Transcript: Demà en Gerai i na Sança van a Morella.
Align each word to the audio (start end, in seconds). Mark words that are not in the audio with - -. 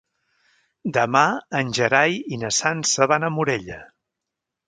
Demà 0.97 1.21
en 1.59 1.69
Gerai 1.79 2.17
i 2.37 2.41
na 2.45 2.51
Sança 2.59 3.09
van 3.13 3.27
a 3.27 3.31
Morella. 3.39 3.79